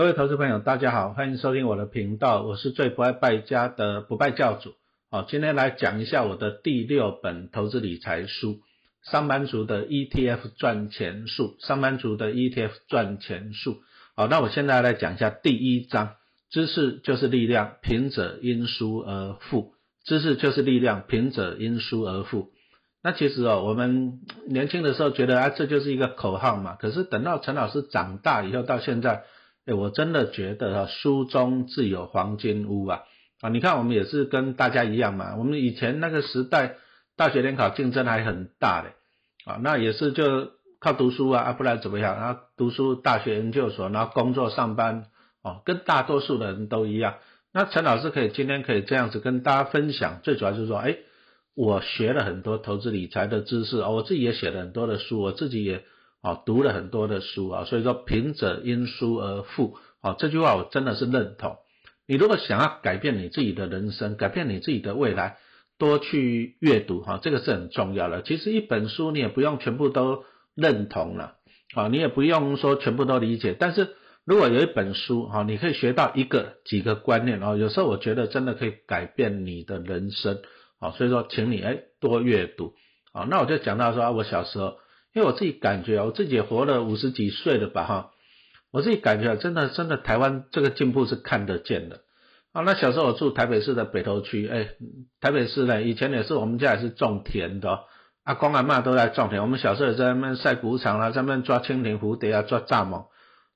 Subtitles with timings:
[0.00, 4.72] 各位投资朋友，大家好，欢迎收听我的频道，我是最不爱败家的不败教主。
[5.10, 8.52] 好，今天来讲一下我的第六本投资理财书
[9.02, 11.54] 《上班族的 ETF 赚钱术》。
[11.66, 13.82] 上班族的 ETF 赚钱术。
[14.16, 16.14] 好，那我现在来讲一下第一章：
[16.48, 19.74] 知识就是力量，贫者因书而富。
[20.06, 22.52] 知识就是力量，贫者因书而富。
[23.02, 26.76] 那其实哦，我们年轻的时候觉得啊，这就是一个口号嘛。
[26.76, 29.24] 可是等到陈老师长大以后，到现在。
[29.74, 33.02] 我真的觉得啊，书中自有黄金屋啊！
[33.40, 35.36] 啊，你看我们也是跟大家一样嘛。
[35.36, 36.76] 我们以前那个时代，
[37.16, 38.90] 大学联考竞争还很大的
[39.50, 42.16] 啊，那也是就靠读书啊，啊，不然怎么样？
[42.16, 45.06] 然后读书，大学研究所，然后工作上班，
[45.42, 47.14] 哦，跟大多数的人都一样。
[47.52, 50.96] 那陈老师可以今天可以这样子跟大家分享，最主要就是说，哎，
[51.54, 55.84] 我学了很多投资理财的知识哦，我自己也写了很多的书，我自己也。
[56.22, 61.56] 啊，读了很多的书啊，所以说贫者因书而富啊，这句话我真的是认同。
[62.06, 65.38] 你如果想要改变你自己的人生，改变你自己的未来，
[65.78, 68.20] 多去阅读哈，这个是很重要的。
[68.20, 71.36] 其实一本书你也不用全部都认同了
[71.74, 73.56] 啊，你也不用说全部都理解。
[73.58, 80.42] 但是如果有一本书哈，你可以学到一个几个观念哦，有时候我觉得真的可以改变你的人生
[80.80, 80.90] 啊。
[80.90, 82.74] 所以说，请你哎多阅读
[83.12, 83.26] 啊。
[83.30, 84.76] 那我就讲到说啊，我小时候。
[85.12, 88.10] 因为我自己感觉，我自己活了五十几岁了吧哈，
[88.70, 92.02] 我自己感觉，真的真的台湾这个进步是看得见的
[92.52, 92.62] 啊。
[92.62, 94.68] 那小时候我住台北市的北投区，哎，
[95.20, 97.80] 台北市呢以前也是我们家也是种田的，
[98.22, 99.42] 阿公阿妈都在种田。
[99.42, 103.06] 我们小时候也在那边晒谷场啦，在那边抓蜻蜓蝴蝶啊，抓蚱蜢，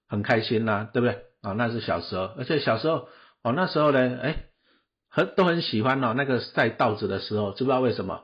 [0.08, 1.52] 很开心呐，对不对啊？
[1.52, 3.06] 那是小时候，而且小时候
[3.44, 4.46] 哦那时候呢，哎，
[5.08, 8.22] 很都很喜欢哦那个晒稻子的时候，知不知道为什么？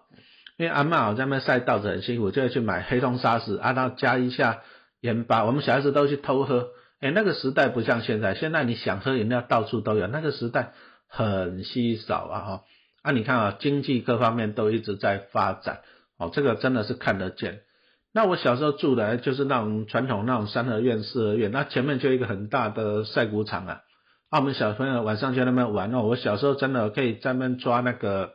[0.61, 4.61] 因为阿妈在那边晒稻子很辛苦，就要去买黑松沙石，啊，然后加一下
[5.01, 5.47] 盐巴。
[5.47, 6.69] 我们小孩子都去偷喝，
[7.01, 10.75] 哎，那个时代不像现在，现在你想喝饮料到处都有，那个时代
[11.09, 12.65] 很稀少啊哈。
[13.01, 15.81] 啊，你看啊，经济各方面都一直在发展，
[16.19, 17.61] 哦，这个真的是看得见。
[18.13, 23.81] 那我小时候住的就是那种传统那种三合院、四合院，那前面就一个很大的晒谷场啊。
[24.29, 26.03] 啊，我们小朋友晚上就那边玩哦。
[26.03, 28.33] 我小时候真的可以在那边抓那个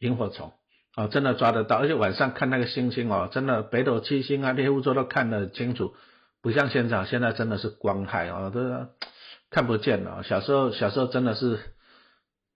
[0.00, 0.52] 萤火虫。
[0.98, 5.94] 哦，真的抓得到，而且晚上看那个星星哦，真的北斗七星啊，猎户座都看得清楚，
[6.42, 8.60] 不像现在，现在真的是光害哦，都
[9.48, 10.24] 看不见了。
[10.24, 11.60] 小时候，小时候真的是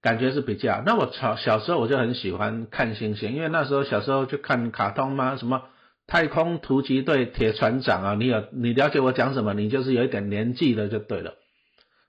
[0.03, 0.83] 感觉是比较。
[0.85, 5.63] 那我小小时候我就很喜欢看星星，因为那时候小时候就看卡通嘛，什么
[6.09, 11.35] 太空突击队、铁船长啊，你有你了解我讲什么，你就是有一点年纪的就对了。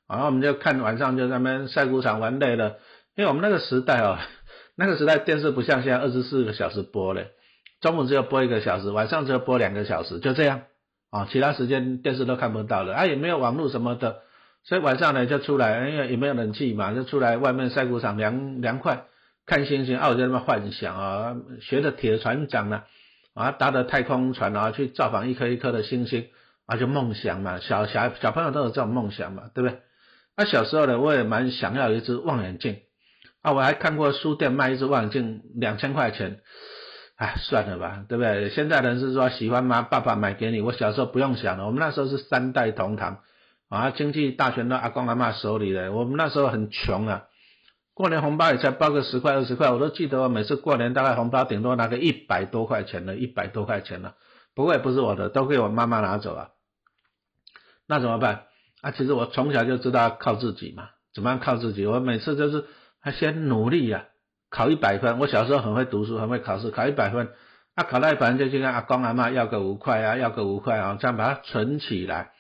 [0.10, 2.78] 然后我们就看晚上就在那边晒谷场玩累了，
[3.16, 4.18] 因为我们那个时代哦。
[4.76, 7.28] 那个时代电视不像现在二十四个小时播嘞，
[7.80, 10.64] 中午只有播一个小时，晚上只有播两个小时，就这样
[11.12, 14.22] 啊，其他时间电视都看不到了，啊也没有网络什么的，
[14.64, 19.06] 所以晚上呢就出来，因为也没有冷气嘛，就出来外面晒谷场凉凉快，
[19.46, 22.82] 看星星，啊我在那边幻想啊，学的铁船长呢，
[23.36, 26.30] 啊搭的太空船啊去造访一颗一颗的星星，
[26.66, 29.80] 啊就梦想嘛，小小小朋友都有这种梦想嘛，对不对？
[30.36, 32.78] 那小时候呢我也蛮想要一只望远镜。
[33.44, 36.40] 啊，我还看过书店卖一只望远镜两千块钱，
[37.18, 38.50] 哎，算了吧，对不对？
[38.50, 39.82] 现在人是说喜欢吗？
[39.82, 40.62] 爸爸买给你。
[40.62, 43.20] 我小时候不用想了，我们那时候是三代同堂，
[43.68, 45.92] 啊，经济大权都阿公阿妈手里的。
[45.92, 47.24] 我们那时候很穷啊，
[47.94, 54.16] 过年红包也才包个十块二十块，我都记得我每次过年大概红包顶多拿个一百多块钱的，一百多块钱了，
[54.56, 56.52] 不过也不是我的，都给我妈妈拿走了。
[57.90, 58.46] 那怎么办？
[58.82, 61.86] 啊，其实我从小就知道靠自己嘛，怎么样靠自己？
[61.86, 62.64] 我每次就是。
[63.04, 64.06] 他先努力呀，
[64.50, 65.20] 考一百分。
[65.20, 67.30] 我小时候很会读书，很会考试，考一百分。
[67.76, 72.32] 啊，考到一百分就去跟阿公阿妈要个五块啊，要个五块啊，这样把它存起来。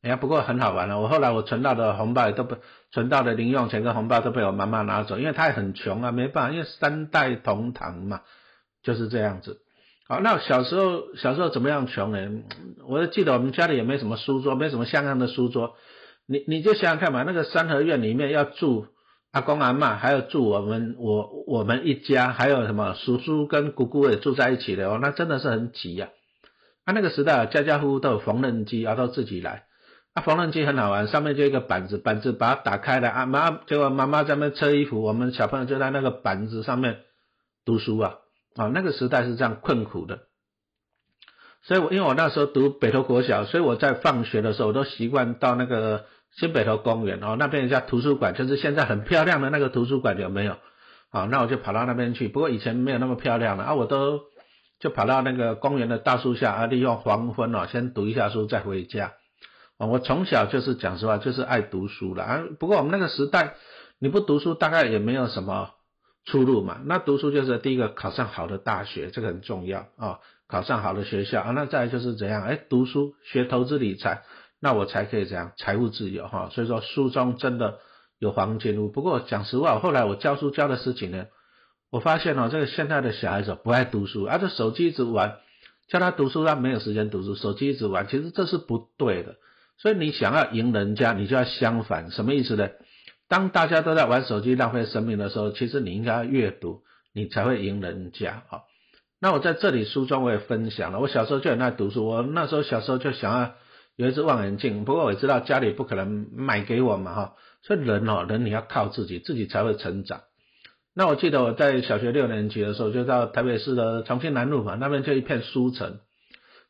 [0.00, 0.98] 哎呀，不过很好玩了。
[0.98, 2.56] 我后来我存到的红包也都不，
[2.90, 8.22] 存到的零用钱跟红包都被我妈妈拿走，因为她也很穷啊，没办法，因为三代同堂嘛，
[8.82, 9.58] 就是这样子。
[10.08, 12.42] 好，那小时候小时候怎么样穷呢？
[12.86, 15.74] 我就记得我们家里也没什么书桌，没什么像样的书桌。
[16.26, 18.86] 你你就想想看嘛，那个三合院里面要住。
[19.30, 26.08] 阿公阿妈还有住我们我我们一家，还有什么叔叔跟姑姑也住在一起的哦，那真的是很挤呀。
[26.86, 29.64] 啊，那个时代家家户户都有缝纫机，啊，都自己来。
[30.14, 37.00] 啊，缝纫机很好玩，上面就一个板子，板子把它打开了，啊妈，结果妈妈在那车衣服，我们小朋友就在那个板子上面
[37.66, 38.14] 读书啊。
[38.56, 40.20] 啊，那个时代是这样困苦的。
[41.62, 46.06] 所以，我因为我那时候读北投国小，所以我在放学的时候，我都习惯到那个。
[46.36, 50.56] 新北头公园哦，那边一家图书馆，就是现在很漂亮的那个图书馆，有没有？
[51.10, 52.28] 好，那我就跑到那边去。
[52.28, 54.20] 不过以前没有那么漂亮了啊，我都
[54.78, 59.14] 就跑到那个公园的大树下啊，利用黄昏哦，先读一下书再回家。
[59.78, 62.44] 啊，我从小就是讲实话，就是爱读书了啊。
[62.60, 63.54] 不过我们那个时代，
[63.98, 65.70] 你不读书大概也没有什么
[66.24, 66.80] 出路嘛。
[66.84, 71.50] 那读书就是第一个考上好的大学，这个很重要啊，考上好的学校啊。
[71.52, 74.22] 那再来就是怎样，哎，读书学投资理财，
[74.60, 76.50] 那我才可以怎样财务自由哈。
[76.52, 77.78] 所以说书中真的
[78.18, 78.88] 有黄金屋。
[78.88, 81.28] 不过讲实话，后来我教书教了十几年。
[81.90, 85.38] 我发现哦，这个现在的小孩子不爱读书，而且手机一直玩，
[85.88, 89.36] 叫他读书他没有时间读书，手机一直玩，其实这是不对的。
[89.78, 92.68] 所以你想要赢人家，你就要相反，什么意思呢？
[93.26, 96.82] 当大家都在玩手机浪费生命的时候，其实你应该要阅读，
[97.14, 98.60] 你才会赢人家啊。
[99.18, 103.54] 那我在这里书中我也分享了，我小时候就很爱读书，我那时候小时候就想要
[103.98, 107.34] 有一只望远镜，不过我知道家里不可能买给我嘛哈。
[107.62, 110.20] 所以人哦，人你要靠自己，自己才会成长。
[110.94, 115.98] 那我记得我在小学六年级的时候，就到台北市的重庆南路嘛，那边就一片书城，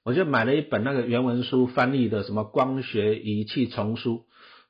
[0.07, 4.23] 我就买了一本那个原文书翻译的什么光学仪器丛书，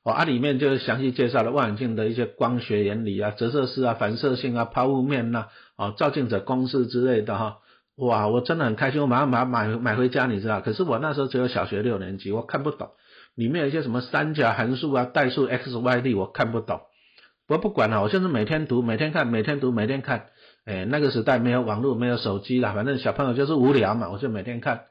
[0.03, 5.47] 哦啊里面就详细介绍了望远镜的一些光学原理啊、折射式啊、反射性啊、抛物面呐、
[5.77, 7.59] 哦照镜者公式之类的哈，
[7.99, 10.61] 哇我真的很开心，我马上买买买回家，你知道？
[10.61, 12.91] 可是我那时候只有小学六年级，我看不懂，
[13.35, 16.81] 里面有一些什么三角函数啊、代数 x y d 我看不懂。
[17.47, 20.27] 我不管了，我就是每天读，每天看，每天读，每天看。
[20.65, 24.81] 哎，那个时代没有网络，没有手机了，反正小朋友就是无聊嘛，我就每天看。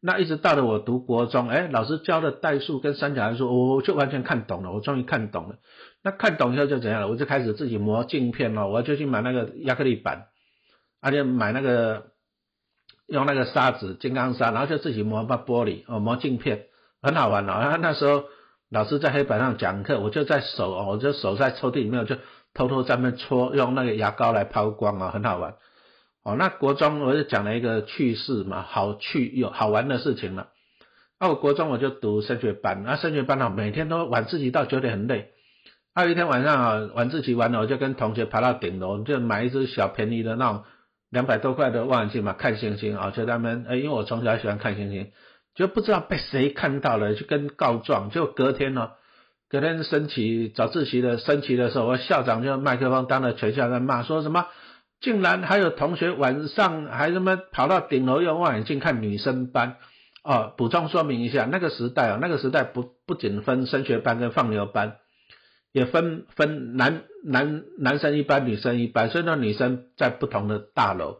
[0.00, 5.56] 那一直到了我读国中，哎，老师教的代数跟三角函数，我就完全看懂了，我终于看懂了。
[6.02, 7.08] 那看懂以后就怎样了？
[7.08, 10.28] 我就开始自己磨镜片了，我就去买那个亚克力板，
[11.02, 12.06] 而且买那个
[13.08, 16.66] 用那个砂纸，金刚砂，然后就自己磨把玻璃，哦，磨镜片，
[17.02, 17.76] 很好玩哦。
[17.80, 18.24] 那时候。
[18.70, 22.16] 老师在黑板上讲课，我就在手哦，我就手在抽屉里面，我就
[22.52, 25.54] 偷偷在那搓，用那个牙膏来抛光啊，很好玩。
[26.22, 30.48] 哦，那国中我就讲了一个趣事嘛，好趣有好玩的事情了。
[31.18, 35.30] 那我国中我就读升学班，那升学班啊，每天都晚自习到九点很累。
[35.94, 40.64] 还有一天晚上啊，晚自习完了，我就跟同学爬到顶楼，就买一只小便宜的那种
[41.10, 45.10] 两百多块的望远镜嘛，看星星啊，就他们，哎，因为我从小喜欢看星星。
[45.54, 48.10] 就不知道被谁看到了，就跟告状。
[48.10, 48.90] 就隔天呢，
[49.50, 54.46] 隔天升旗早自习的升旗的时候，我校长就麦克风当着全校在骂，说什么
[55.00, 59.76] 竟然还有同学晚上还什么跑到顶楼用望远镜看女生班。
[60.22, 64.98] 哦，补充说明一下，那个时代啊，那个时代不不仅分升学班跟放牛班，
[65.72, 71.18] 也分分男男男生一班，女生一班，所以那女生在不同的大楼，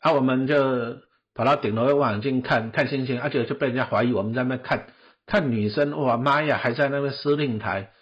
[0.00, 1.06] 啊，我们就。
[1.34, 4.88] 跑到顶楼望远镜看看星星，而且就被人家怀疑我们在那边看
[5.24, 7.92] 看女生，哇妈呀，还在那边司令台，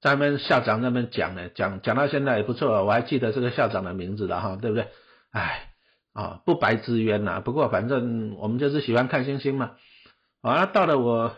[0.00, 4.86] 在那边校长那边讲呢，讲讲到现在也不错，我还记得这个校长的名字了哈，对不对？
[5.32, 5.70] 哎，
[6.12, 9.72] 啊不白之冤呐，不过反正我们就是喜欢看星星嘛。
[10.40, 11.34] 啊，到了我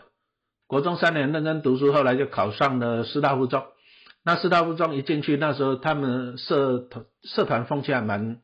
[0.67, 3.63] 国中三年认真读书，后来就考上了师大附中。
[4.27, 8.41] 那师大附中一进去，那时候他们社团社团风气还蛮。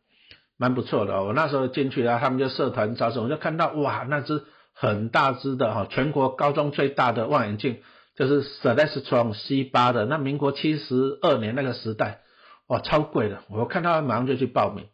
[0.56, 4.44] 蛮不错的，我那时候进去啊，他们就社团招生，我就看到哇，那只
[4.74, 7.80] 很大只的哈，全国高中最大的望远镜，
[8.16, 12.22] 就是 Celestron C 八的，那民国七十二年那个时代，
[12.68, 14.86] 哇，超贵的，我看到马上就去报名，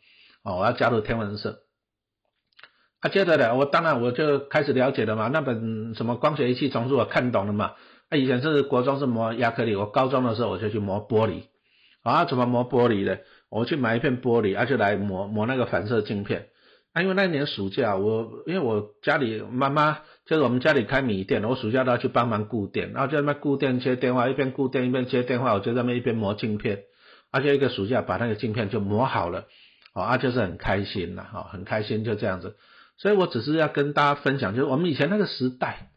[0.43, 1.59] 哦，我要加入天文社。
[3.01, 7.73] 啊，接着呢，我当然我就开始了解了嘛，那本什么光学仪器丛书我看懂了嘛，
[8.09, 11.43] 啊，以前是国中是磨亚克力，我高中的时候我就去磨玻璃，
[12.03, 13.17] 啊，怎么磨玻璃呢？
[13.49, 16.47] 我去买一片玻璃，而且来磨磨那个反射镜片。
[16.91, 26.85] 啊，因为那年暑假，我因为我家里妈妈就是我们家里开米店，我暑假都要去帮忙顾店，然后就在那顾店接电话，一边顾店一边接电话，我就在那一边磨镜片。
[27.31, 29.45] 而且一个暑假把那个镜片就磨好了，
[29.93, 32.55] 哦，啊就是很开心呐，哈，很开心就这样子。
[32.97, 35.88] 所以我只是要跟大家分享，就是我们以前那个时代，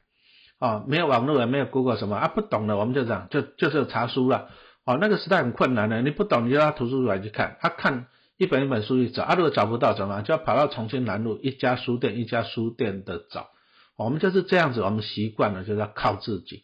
[0.63, 4.49] 哦，没有网络也没有 Google 什么啊，不懂的我们就这样，就就是查书了。
[4.85, 8.07] 哦，那个时代很困难的，你不懂你就到图书馆去看，他看
[8.39, 10.23] 一本一本书去找，啊如果找不到怎么办？
[10.23, 13.49] 就要跑到重庆南路一家书店一家书店的找。
[13.97, 16.63] 我们就是这样子，我们习惯了就是要靠自己。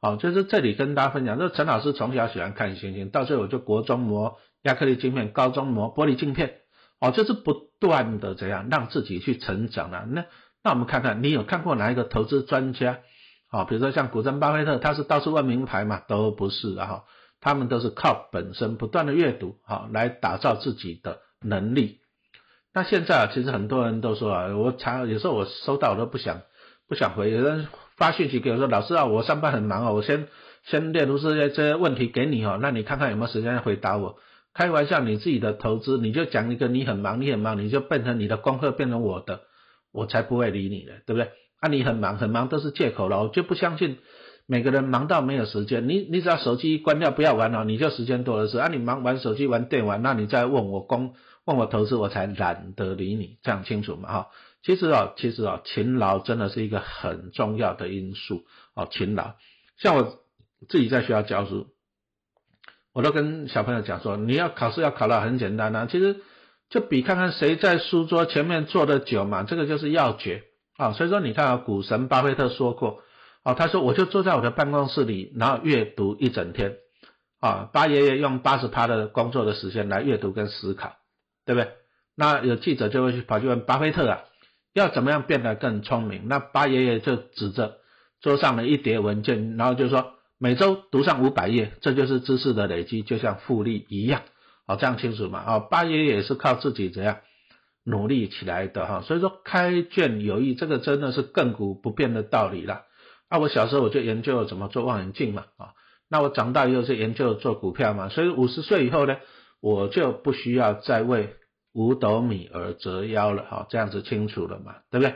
[0.00, 6.58] 好，就是这里跟大家分享，就是陈老师从小喜欢看星星，到最后就国中磨亚克力镜片，高中磨玻璃镜片，
[7.00, 10.06] 哦，就是不断的这样让自己去成长了。
[10.08, 10.26] 那
[10.62, 13.00] 那我们看看，你有看过哪一个投资专家？
[13.52, 16.00] 哦，比如说像股神巴菲特，他是到处问名牌嘛？
[16.08, 17.04] 都不是啊哈。
[17.40, 21.98] 他们都是靠本身不断的阅读，好来打造自己的能力。
[22.72, 26.42] 那现在啊，其实很多人都说啊，我常有时候我收到我都不想
[26.88, 27.66] 不想回，有人
[27.96, 30.28] 发讯息给我说，老师啊，我上班很忙啊，我先
[30.64, 34.18] 先列出这些这些问题给你哦，那你看看有没有时间回答我？
[34.54, 39.40] 开玩笑，你自己的投资，你就讲一个你很忙，你很忙，你就变成你的功课变成我的，
[39.92, 41.32] 我才不会理你的，对不对？
[41.62, 43.98] 啊，你很忙很忙都是借口了，我就不相信。
[44.46, 48.66] 每个人忙到没有时间，你你只要手机关掉不要玩了，你就时间多的是啊。
[48.66, 51.14] 你忙玩手机玩电玩，那你再问我工
[51.44, 54.12] 问我投资，我才懒得理你，这样清楚吗？
[54.12, 54.26] 哈，
[54.64, 58.42] 其实啊，其实啊，勤劳真的是一个很重要的因素
[58.74, 59.34] 哦，勤劳。
[59.78, 60.18] 像我
[60.68, 61.68] 自己在学校教书，
[62.92, 66.16] 我都跟小朋友讲说，你要考试要考到很简单啊，其实
[66.68, 70.42] 就比看看谁在书桌前面坐的久嘛，这个就是要诀
[70.82, 70.92] 啊。
[70.92, 73.02] 所以说你看啊，股神巴菲特说过。
[73.44, 76.76] 哦，他说我就坐在我的办公室里，然后阅读一整天。
[77.40, 80.92] 啊，巴爷爷用八十趴的工作的时间来阅读跟思考，
[81.44, 81.72] 对不对？
[82.14, 84.20] 那有记者就会去跑去问巴菲特啊，
[84.74, 86.28] 要怎么样变得更聪明？
[86.28, 87.78] 那巴爷爷就指着
[88.20, 94.22] 桌上的一叠文件，然后就说每周读上五百页，这就是知识的累积，就像复利一样。
[94.68, 95.42] 好，这样清楚吗？
[95.44, 97.18] 哦，巴爷爷也是靠自己怎样
[97.84, 99.02] 努力起来的哈。
[99.02, 102.82] 所以说开卷有益，这个真的是亘古不变的道理了。
[103.30, 105.72] 那我小时候我就研究怎么做望远镜嘛，啊，
[106.10, 109.16] 那我长大以后是研究做股票嘛，所以五十岁以后呢，
[109.60, 111.36] 我就不需要再为
[111.72, 115.14] 五斗米而折腰了，哈，这样子清楚了嘛，对不对？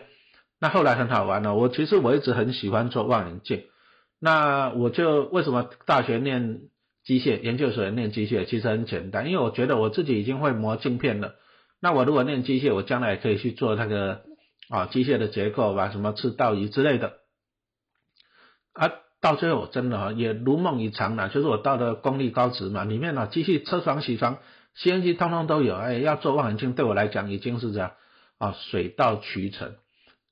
[0.59, 3.65] 那后来很好玩了，我其实我一直很喜欢做望远镜，
[4.19, 6.61] 那我就为什么大学念
[7.05, 11.35] 机械，研究所念机械，其实很简单，因为我觉得我自己已经会磨镜片了，
[11.81, 14.23] 那我如果念机械，我将来也可以去做那个
[14.69, 17.15] 啊机械的结构吧，什么赤道仪之类的。
[18.73, 18.91] 啊，
[19.21, 24.39] 到最后我真的哈也如梦以偿了，就是我到了公立高职嘛，里面呢机器车床、铣床、
[24.75, 27.93] 吸烟机通通都有，哎，要做望远镜对我来讲已经是这样
[28.39, 29.75] 啊，水到渠成。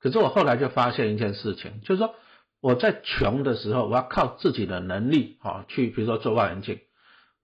[0.01, 2.15] 可是我后来就发现一件事情，就是说
[2.61, 6.81] 我在穷的时候，我要靠自己的能力啊去，比如说做望远镜。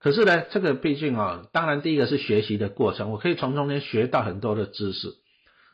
[0.01, 5.09] 可是呢，这个毕竟啊，当然第一个是学习的过程，我可以从中间学到很多的知识。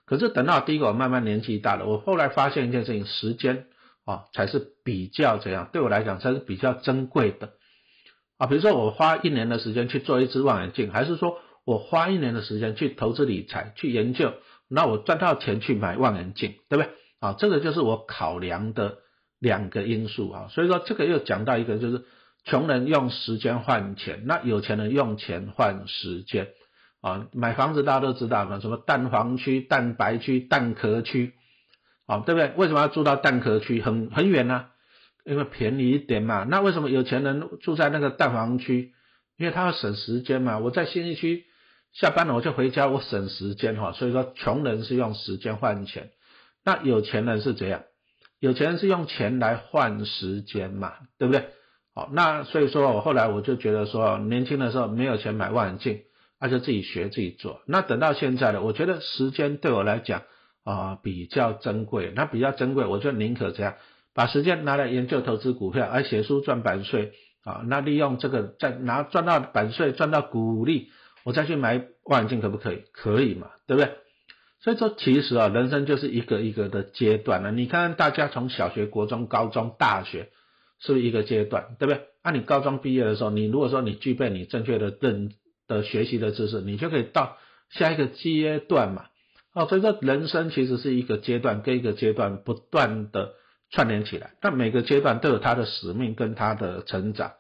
[0.05, 3.67] 可是等到第一个我慢慢年纪大了，我后来发现一件事情，时间。
[4.07, 5.69] 啊，才是比较怎样？
[5.73, 7.55] 对我来讲才是比较珍贵的
[8.39, 8.47] 啊。
[8.47, 14.33] 比如说，我花一年的时间去做一支望远镜，还是说我花一年的时间去投资理财、去研究，
[14.69, 16.93] 那我赚到钱去买望远镜，对不对？
[17.19, 18.99] 啊，这个就是我考量的
[19.41, 20.47] 两个因素啊。
[20.51, 22.05] 所以说，这个又讲到一个，就是
[22.47, 26.49] 穷人用时间换钱，那有钱人用钱换时间
[27.03, 27.27] 啊。
[27.33, 31.35] 买房子大家都知道嘛，什么蛋黄区、蛋白区、蛋壳区。
[32.07, 32.53] 好，对不对？
[32.57, 33.83] 为什么要住到蛋壳区？
[33.83, 34.67] 很很远呢？
[35.25, 36.45] 因为便宜一点嘛。
[36.45, 38.93] 那为什么有钱人住在那个蛋黄区？
[39.37, 40.59] 因为他要省时间嘛。
[40.61, 41.47] 我在新一区
[41.93, 43.91] 下班了，我就回家，我省时间哈。
[43.91, 46.11] 所以说，穷人是用时间换钱，
[46.65, 47.83] 那有钱人是怎样？
[48.39, 51.49] 有钱人是用钱来换时间嘛，对不对？
[51.97, 56.03] 好，那所以说我后来我就觉得说，年轻的时候没有钱买望远镜，
[56.41, 57.63] 那就自己学自己做。
[57.67, 60.23] 那等到现在了，我觉得时间对我来讲。
[60.69, 63.75] 啊，比较珍贵，那比较珍贵，我就宁可这样，
[64.15, 67.13] 把时间拿来研究投资股票，而写书赚版税
[67.45, 70.89] 啊，那利用这个再拿赚到版税，赚到股利，
[71.23, 72.83] 我再去买望远镜可不可以？
[72.93, 73.93] 可以嘛，对不对？
[74.59, 77.53] 所以说其实啊，人生就是一个一个的阶段了。
[77.53, 80.31] 你看大家从小学、国中、高中、大学，
[80.79, 82.03] 是不是一个阶段，对不对？
[82.23, 85.33] 那你高中毕业的时候，你如果说你具备你正确的认
[85.67, 87.39] 的学习的知识，你就可以到
[87.71, 89.07] 下一个阶段嘛。
[89.55, 93.33] 哦，所以说人生其实是一个阶段跟一个阶段不断的
[93.71, 97.33] 串联起来，但每个阶段都有它的使命跟它的成长。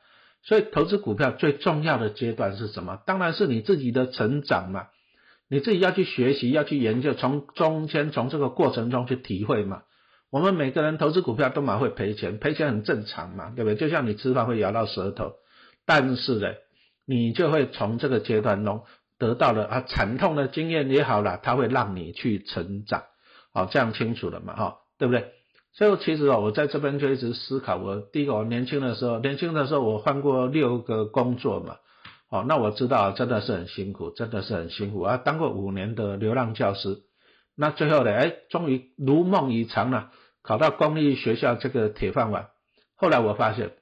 [0.43, 3.01] 所以投资股票最重要的阶段是什么？
[3.05, 4.87] 当然是你自己的成长嘛，
[5.51, 9.83] 你自己要去学习，要去研究，从中间从这个过程中去体会嘛。
[10.31, 13.77] 我们每个人投资股票都蛮会赔钱，赔钱很正常嘛，对不对？
[13.77, 15.33] 就像你吃饭会咬到舌头，
[15.85, 16.49] 但是呢，
[17.07, 18.83] 你就会从这个阶段中。
[19.19, 23.05] 得到了啊惨痛的经验也好了，它会让你去成长，
[23.51, 25.33] 好这样清楚了嘛哈，对不对？
[25.73, 31.77] 所以其实哦，我在这边就一直思考，我第一个我年轻的时候，年轻的时候我换过六个工作嘛，
[32.29, 36.99] 哦那我知道真的是很辛苦，真的是很辛苦啊，当过五年的流浪教师，
[37.57, 42.51] 那最后呢，哎终于如梦以偿了，考到公立学校这个铁饭碗，
[42.95, 43.73] 后来我发现。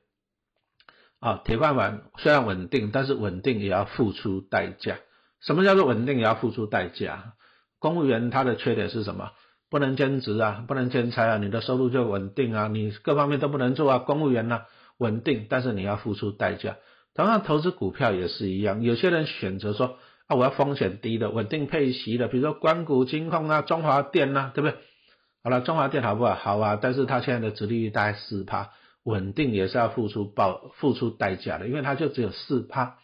[1.21, 4.99] 啊，铁饭碗虽然稳定，但是稳定也要付出代价。
[5.41, 7.33] 什么叫做稳定也要付出代价？
[7.79, 9.33] 公务员他的缺点是什么？
[9.71, 14.01] 不能兼职啊，不能兼差啊，你的收入就稳定啊，你各方面都不能做啊。
[14.01, 14.65] 公务员呢
[14.99, 16.77] 稳定，但是你要付出代价。
[17.15, 24.79] 同样投资股票也是一样，有些人选择说啊，我要风险低的、稳定配息的，比如说关谷金控啊、中华电啊，对不对？
[25.43, 26.35] 好了，中华电好不好？
[26.35, 28.71] 好啊，但是它现在的殖利率大概四趴，
[29.03, 32.97] 稳定也是要付出报付出代价的，因为它就只有四趴。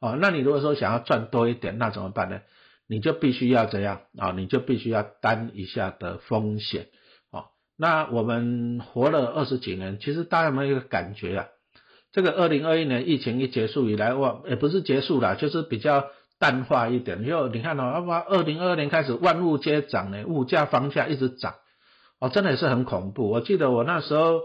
[0.00, 2.40] 哦，那你如果说想要赚多一点，那怎么办呢？
[2.86, 4.30] 你就必须要怎样啊？
[4.30, 6.86] 你就必须要担一下的风险，
[7.32, 11.46] 哦，那我们活了二十几年，其实大家有没有一个感觉啊？
[12.12, 16.06] 这个二零二一年疫情一结束以来，哇，也不是结束了，就是比较
[16.38, 17.24] 淡化一点。
[17.24, 21.54] 就你看哦，哇，二零二二年开始万物皆涨呢，物价、房价一直涨，
[22.20, 23.28] 哦，真的也是很恐怖。
[23.30, 24.40] 我记得我那时候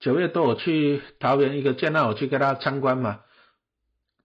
[0.00, 3.20] 九月多，我去桃园一个见到我去跟他参观嘛，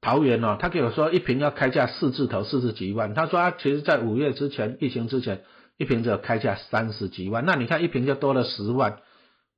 [0.01, 3.13] 桃园哦，他给我说一瓶要开价四字头，四十几万。
[3.13, 5.43] 他说他其实在五月之前，疫情之前。
[5.81, 8.99] 一瓶只有开价三十几万，那你看一瓶就多了十万，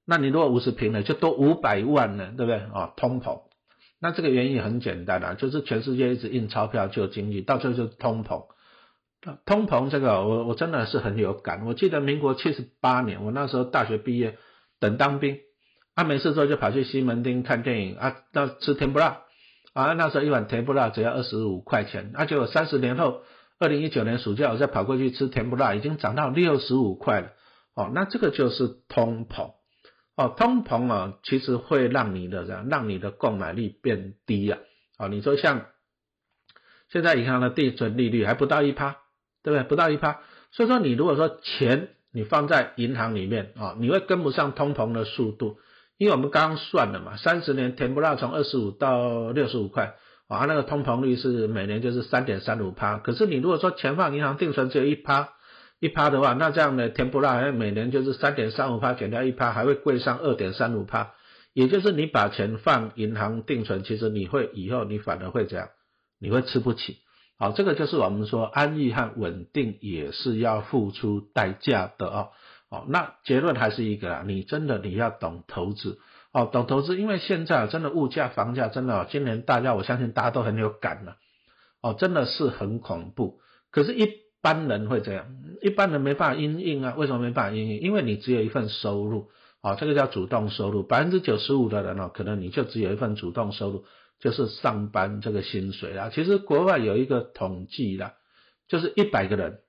[0.06, 2.62] 那你如果五十瓶呢，就多五百万了，对不对？
[2.76, 3.42] 哦，通膨，
[4.02, 8.46] 那这个原因很简单啊，就是全世界一直印钞票救经济，到最后就是通膨。
[9.46, 11.66] 通膨这个，我我真的是很有感。
[11.66, 14.38] 我记得民国七十八年，我那时候大学毕业，
[14.80, 15.38] 等当兵，
[15.94, 19.22] 啊没事做就跑去西门町看电影啊，那吃甜不辣
[19.74, 23.22] 啊，那时候一碗甜不辣只要二十五块钱，而且我三十年后。
[23.64, 27.28] 二零一九年暑假，我再跑过去吃甜不辣，已经涨到六十五块了。
[27.76, 29.52] 哦，那这个就是通膨。
[30.22, 34.60] 哦，通膨啊，其实会让你的这样，让你的购买力变低啊。
[35.00, 35.66] 哦，你说像
[36.90, 38.98] 现在银行的定存利率还不到一趴，
[39.44, 39.64] 对不对？
[39.64, 40.20] 不到一趴。
[40.52, 45.58] 所以说，你如果说钱你放在银行里面啊，你会跟不上通膨的速度，
[45.98, 49.96] 因为我们刚刚算了嘛，三十年甜不辣从二十五到六十五块。
[50.28, 55.34] 啊，那个通膨率是每年就是三点三五趴，可是你如果说钱放银行定存只有一趴
[55.82, 61.14] 一趴的话，那这样的甜不辣每年就是三点三五趴减掉一趴，还会贵上二点三五趴。
[61.54, 65.70] 也就是你把钱放银行定存，其实你会以后你反而会这样，
[66.20, 67.00] 你会吃不起。
[67.40, 72.30] 好，这个就是我们说安逸和稳定也是要付出代价的哦。
[72.70, 75.98] 哦，那结论还是一个，你真的你要懂投资。
[76.32, 81.18] 哦，懂投资，因为现在真的物价、房价真的，今年大家我相信大家都很有感了。
[81.82, 83.40] 哦，真的是很恐怖。
[83.72, 84.08] 可是，一
[84.42, 85.26] 般人会这样，
[85.62, 86.96] 一般人没办法应应啊。
[86.98, 87.80] 为什么没办法应应？
[87.82, 89.30] 因为你只有一份收入。
[89.62, 90.84] 哦，这个叫主动收入。
[90.84, 93.86] 百分之九十五的人哦，可能你就只有一份主动收入，
[94.20, 96.10] 就是上班这个薪水啦。
[96.14, 98.14] 其实国外有一个统计啦，
[98.68, 99.60] 就是一百个人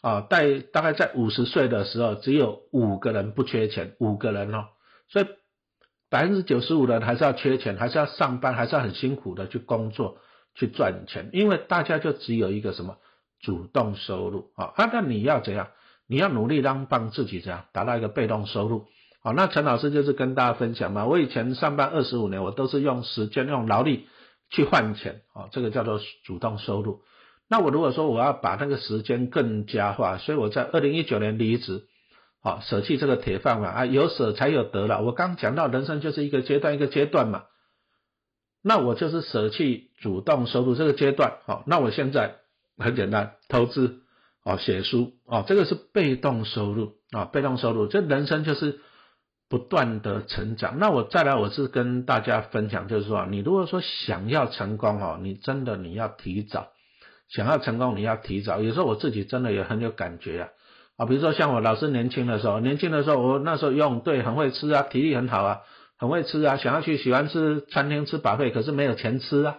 [0.00, 4.64] 啊，在大概在五十岁的时候，只有五个人不缺钱，五个人哦，
[5.08, 5.26] 所以。
[6.10, 10.18] 百分之九十五的人还是要缺钱，还是要上班，还是要很辛苦的去工作
[10.54, 12.98] 去赚钱，因为大家就只有一个什么
[13.42, 15.68] 主动收入啊啊，那你要怎样？
[16.06, 18.86] 你要努力让帮自己怎样达到一个被动收入
[19.22, 24.06] 好，那陈老师就是跟大家分享嘛，我以前上班二十五年，我都是用时间用劳力
[24.50, 27.02] 去换钱啊，这个叫做主动收入。
[27.48, 31.84] 那我如果说我要把那个时间更加化，所以我在二零一九年离职。
[32.44, 35.00] 好，舍弃这个铁饭碗啊，有舍才有得了。
[35.00, 37.44] 我刚讲到，人生就是一个阶段一个阶段嘛。
[38.64, 41.38] 那我就是舍弃主动收入这个阶段。
[41.46, 42.38] 好，那我现在
[42.78, 44.00] 很简单，投资，
[44.44, 47.86] 哦，写书，哦，这个是被动收入啊，被动收入。
[47.86, 48.80] 这人生就是
[49.48, 50.78] 不断的成长。
[50.78, 56.68] 那我再来，我是跟大家分享，就是说，你如果说想要成功哦，你真的你要提早，
[57.28, 58.60] 想要成功你要提早。
[58.60, 60.48] 有时候我自己真的也很有感觉啊。
[60.96, 65.60] 啊，比如说像我老师年轻的时候，年轻的时候我那时候用对很会吃啊，体力很好啊，
[65.98, 69.56] 很会吃啊，想要去喜欢吃餐厅吃饱费，可是没有钱吃啊。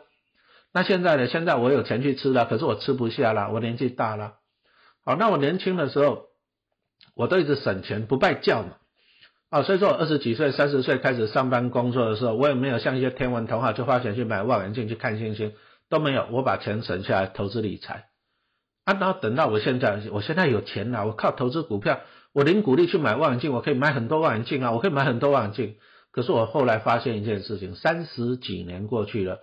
[0.74, 1.28] 那现在呢？
[1.28, 4.34] 现在我有钱去吃了，可是我吃不下了，我年纪大了。
[5.06, 6.24] 好，那我年轻的时候，
[7.16, 8.78] 我都一直省钱不拜教嘛。
[9.50, 15.54] 啊，所以说我二十几岁、三十岁开始上班工作的时候，我也没有像一些天文童话就花钱去买望远镜去看星星，
[15.90, 18.06] 都没有，我把钱省下来投资理财。
[18.84, 22.00] 啊，然后等到我现在，我现在有钱了，我靠投资股票，
[22.34, 25.76] 我零股利去买望远镜，我可以买很多望远镜啊，我可以买很多望远镜。
[26.12, 29.40] 可是我后来发现一件事情，三十几年过去了，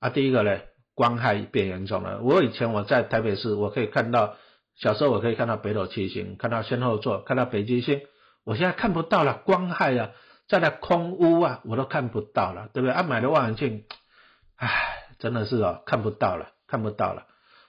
[0.00, 0.60] 啊，第一个呢，
[0.94, 2.20] 光害变严重了。
[2.22, 4.34] 我以前我在台北市，我可以看到，
[4.76, 8.00] 小时候我可以看到北斗七星，看到仙后座，看到北极星，
[8.44, 10.10] 我现在看不到了，光害啊，
[10.48, 12.92] 在那空屋啊，我都看不到了，对不对？
[12.92, 13.84] 啊，买的望远镜，
[14.56, 14.70] 唉，
[15.18, 17.26] 真的是哦，看不到了，看不到了。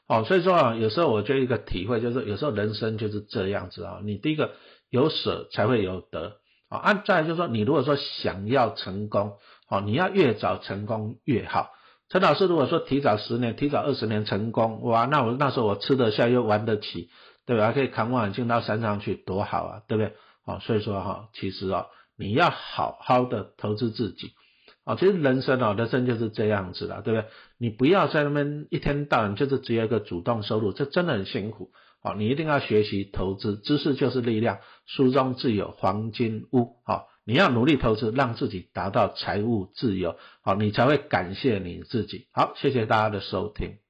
[0.08, 4.00] 哦，所以说啊，有时候我就一个体会就是，有时候人生就是这样子啊。
[4.04, 4.52] 你第一个
[4.90, 6.38] 有舍才会有得
[6.70, 6.78] 啊。
[6.80, 9.38] 按再就是说，你如果说想要成功，
[9.70, 11.72] 哦，你要越早成功越好。
[12.12, 17.10] 陈老师如果说提早十年、提早二十年成功，哇，那我那时候我吃得下又玩得起，
[17.46, 17.68] 对吧？
[17.68, 20.14] 还可以扛望远镜到山上去，多好啊，对不对？
[20.44, 21.86] 哦，所以说哈，其实啊，
[22.18, 24.34] 你要好好的投资自己。
[24.84, 27.30] 啊，其实人生啊，人生就是这样子的，对不对？
[27.58, 31.72] 你不要在那边一天到晚就是只有一个主动收入，这真的很辛苦。
[32.04, 36.76] 好，你一定要学习投资，知识就是力量，书中自有黄金屋。
[36.84, 42.28] 好，你要努力投资，让自己达到财务自由，好，你才会感谢你自己。
[42.32, 43.81] 好，谢谢大家的收听。